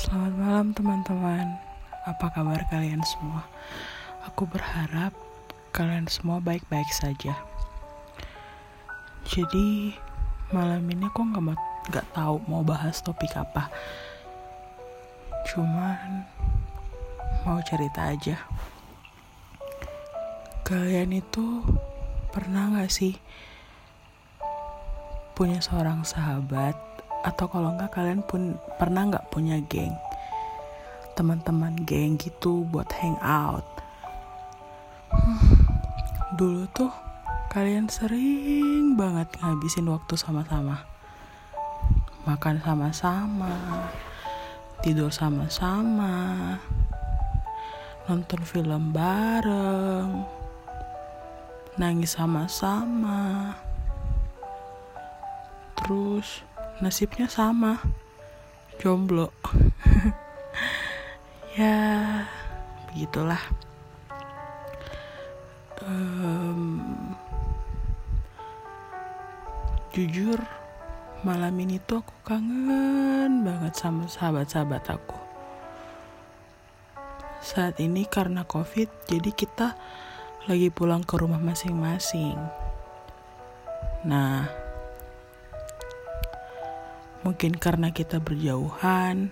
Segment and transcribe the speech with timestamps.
[0.00, 1.60] Selamat malam teman-teman.
[2.08, 3.44] Apa kabar kalian semua?
[4.24, 5.12] Aku berharap
[5.76, 7.36] kalian semua baik-baik saja.
[9.28, 9.92] Jadi
[10.56, 11.52] malam ini aku gak, mau,
[11.92, 13.68] gak tahu mau bahas topik apa.
[15.52, 16.24] Cuman
[17.44, 18.40] mau cerita aja.
[20.64, 21.60] Kalian itu
[22.32, 23.20] pernah gak sih
[25.36, 26.72] punya seorang sahabat?
[27.20, 29.94] Atau kalau nggak kalian pun pernah nggak punya geng.
[31.14, 33.66] Teman-teman geng gitu buat hangout.
[35.10, 35.38] Hmm,
[36.38, 36.90] dulu tuh
[37.50, 40.82] kalian sering banget ngabisin waktu sama-sama.
[42.26, 43.86] Makan sama-sama.
[44.82, 46.54] Tidur sama-sama.
[48.10, 50.26] Nonton film bareng.
[51.78, 53.54] Nangis sama-sama.
[55.78, 56.44] Terus
[56.80, 57.80] nasibnya sama
[58.80, 59.28] jomblo.
[61.58, 62.24] Ya
[62.88, 63.42] begitulah.
[65.82, 66.80] Um,
[69.90, 70.38] jujur
[71.26, 75.18] malam ini tuh aku kangen banget sama sahabat-sahabat aku.
[77.42, 79.74] Saat ini karena covid jadi kita
[80.46, 82.38] lagi pulang ke rumah masing-masing.
[84.06, 84.69] Nah
[87.20, 89.28] Mungkin karena kita berjauhan,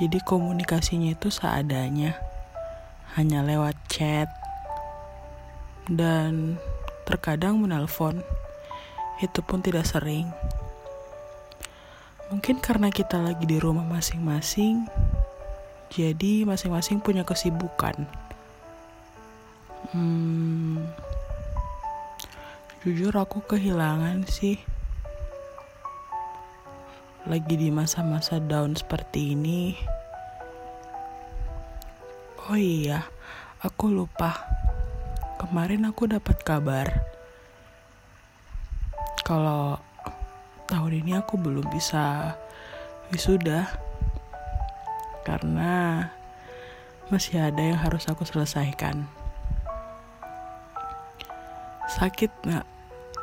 [0.00, 2.16] jadi komunikasinya itu seadanya,
[3.12, 4.32] hanya lewat chat
[5.84, 6.56] dan
[7.04, 8.24] terkadang menelpon.
[9.20, 10.32] Itu pun tidak sering.
[12.32, 14.88] Mungkin karena kita lagi di rumah masing-masing,
[15.92, 18.08] jadi masing-masing punya kesibukan.
[19.92, 20.80] Hmm,
[22.80, 24.56] jujur aku kehilangan sih
[27.22, 29.78] lagi di masa-masa down seperti ini.
[32.50, 33.06] Oh iya,
[33.62, 34.42] aku lupa.
[35.38, 36.90] Kemarin aku dapat kabar
[39.22, 39.78] kalau
[40.66, 42.34] tahun ini aku belum bisa
[43.14, 43.70] wisuda
[45.22, 46.10] karena
[47.06, 49.06] masih ada yang harus aku selesaikan.
[51.86, 52.66] Sakit nggak?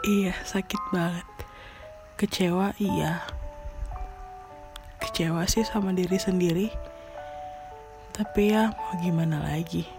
[0.07, 1.27] Iya, sakit banget.
[2.15, 3.38] Kecewa, iya
[5.09, 6.69] kecewa sih sama diri sendiri.
[8.13, 9.89] Tapi ya mau gimana lagi?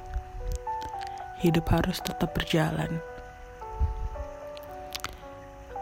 [1.42, 3.02] Hidup harus tetap berjalan.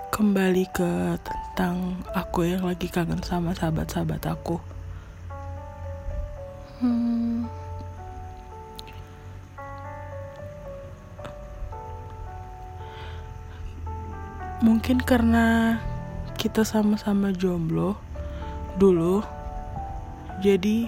[0.09, 4.57] Kembali ke tentang aku yang lagi kangen sama sahabat-sahabat aku.
[6.81, 7.45] Hmm.
[14.59, 15.79] mungkin karena
[16.35, 17.95] kita sama-sama jomblo
[18.79, 19.21] dulu.
[20.39, 20.87] Jadi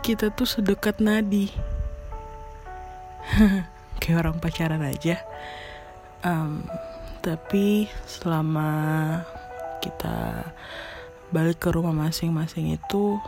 [0.00, 1.52] kita tuh sedekat nadi.
[4.00, 5.20] Kayak orang pacaran aja.
[6.24, 6.64] Um,
[7.20, 8.70] tapi selama
[9.84, 10.50] kita
[11.30, 13.20] balik ke rumah masing-masing itu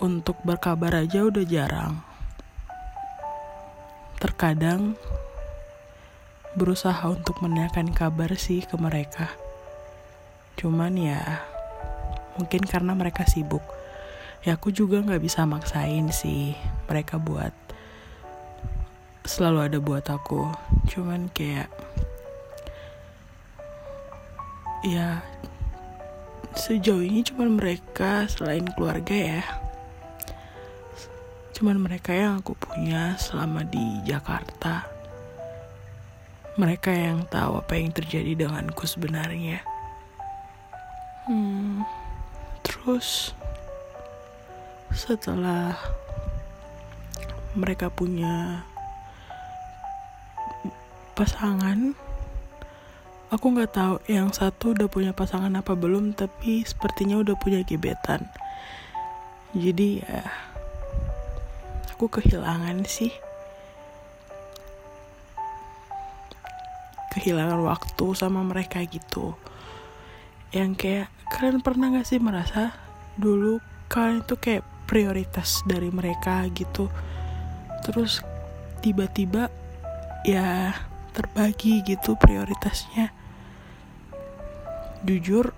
[0.00, 2.00] untuk berkabar aja udah jarang.
[4.16, 4.96] Terkadang
[6.56, 9.45] berusaha untuk menanyakan kabar sih ke mereka
[10.56, 11.20] cuman ya
[12.40, 13.64] mungkin karena mereka sibuk.
[14.44, 16.56] Ya aku juga nggak bisa maksain sih
[16.88, 17.52] mereka buat
[19.26, 20.48] selalu ada buat aku.
[20.88, 21.68] Cuman kayak
[24.86, 25.20] ya
[26.56, 29.42] sejauh ini cuman mereka selain keluarga ya.
[31.52, 34.88] Cuman mereka yang aku punya selama di Jakarta.
[36.56, 39.75] Mereka yang tahu apa yang terjadi denganku sebenarnya
[41.26, 41.82] Hmm,
[42.62, 43.34] terus
[44.94, 45.74] setelah
[47.58, 48.62] mereka punya
[51.18, 51.98] pasangan,
[53.34, 58.22] aku nggak tahu yang satu udah punya pasangan apa belum, tapi sepertinya udah punya gebetan.
[59.50, 60.30] Jadi ya,
[61.90, 63.10] aku kehilangan sih.
[67.18, 69.34] Kehilangan waktu sama mereka gitu
[70.54, 72.72] yang kayak kalian pernah gak sih merasa
[73.20, 73.60] dulu
[73.92, 76.88] kalian itu kayak prioritas dari mereka gitu?
[77.84, 78.24] Terus
[78.80, 79.52] tiba-tiba
[80.24, 80.72] ya
[81.12, 83.12] terbagi gitu prioritasnya.
[85.04, 85.52] Jujur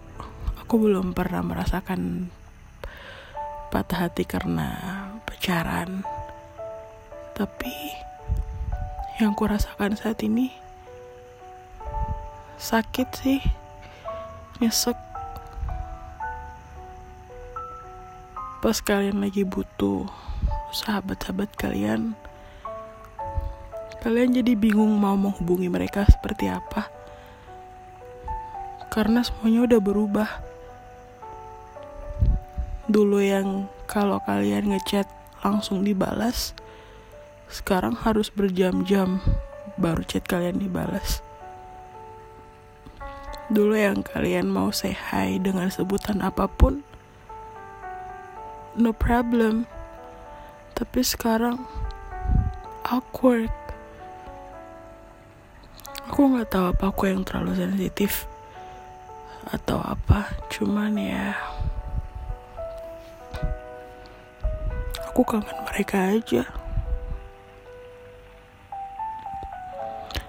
[0.59, 2.27] aku belum pernah merasakan
[3.71, 4.75] patah hati karena
[5.23, 6.03] pacaran.
[7.39, 7.75] Tapi
[9.23, 10.51] yang ku rasakan saat ini
[12.59, 13.39] sakit sih.
[14.59, 15.08] Nyesek
[18.59, 20.11] pas kalian lagi butuh
[20.75, 22.19] sahabat-sahabat kalian
[24.03, 26.91] kalian jadi bingung mau menghubungi mereka seperti apa.
[28.91, 30.31] Karena semuanya udah berubah.
[32.91, 35.07] Dulu yang kalau kalian ngechat
[35.45, 36.57] langsung dibalas
[37.47, 39.23] sekarang harus berjam-jam
[39.79, 41.23] baru chat kalian dibalas.
[43.55, 46.88] Dulu yang kalian mau say hi dengan sebutan apa pun
[48.79, 49.67] no problem.
[50.79, 51.67] Tapi sekarang
[52.87, 53.51] awkward.
[56.09, 58.31] Aku nggak tahu apa aku yang terlalu sensitif
[59.51, 60.31] atau apa.
[60.49, 61.35] Cuman ya
[65.11, 66.47] aku kangen mereka aja.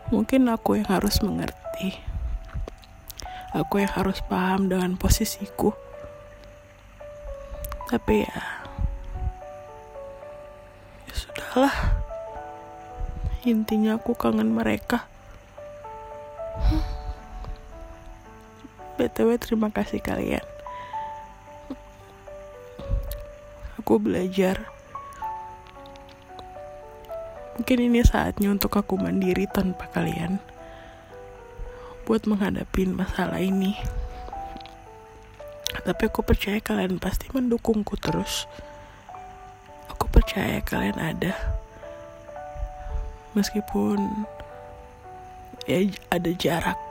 [0.10, 2.02] Mungkin aku yang harus mengerti.
[3.54, 5.89] Aku yang harus paham dengan posisiku
[7.90, 8.42] tapi ya
[11.10, 11.76] ya sudahlah.
[13.50, 15.10] Intinya aku kangen mereka.
[19.00, 20.46] Btw terima kasih kalian.
[23.82, 24.70] Aku belajar.
[27.58, 30.38] Mungkin ini saatnya untuk aku mandiri tanpa kalian.
[32.06, 33.99] Buat menghadapi masalah ini.
[35.86, 38.50] Tapi aku percaya kalian pasti mendukungku terus.
[39.92, 41.34] Aku percaya kalian ada.
[43.38, 44.26] Meskipun
[45.70, 46.89] ya ada jarak.